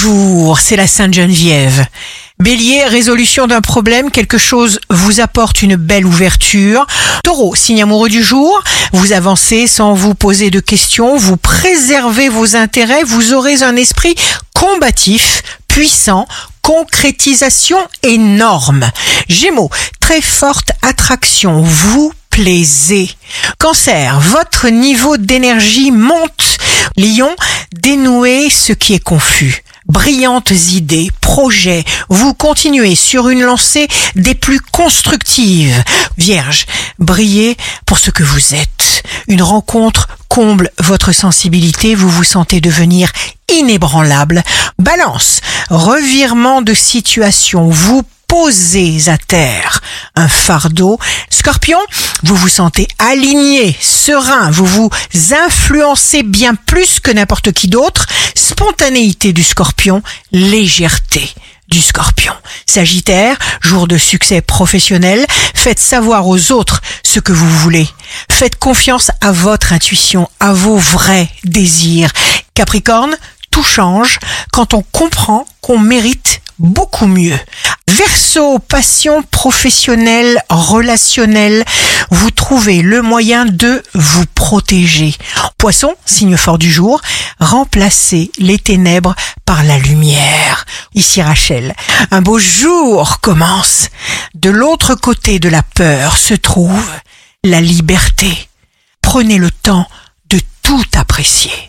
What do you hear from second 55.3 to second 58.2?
influencez bien plus que n'importe qui d'autre.